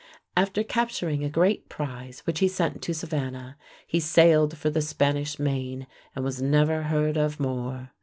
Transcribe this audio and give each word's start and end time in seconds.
After 0.35 0.63
capturing 0.63 1.23
a 1.23 1.29
great 1.29 1.69
prize, 1.69 2.21
which 2.21 2.39
he 2.39 2.47
sent 2.47 2.81
to 2.81 2.93
Savannah, 2.95 3.55
he 3.85 3.99
sailed 3.99 4.57
for 4.57 4.71
the 4.71 4.81
Spanish 4.81 5.37
main 5.37 5.85
and 6.15 6.25
was 6.25 6.41
never 6.41 6.81
heard 6.81 7.17
of 7.17 7.39
more. 7.39 7.91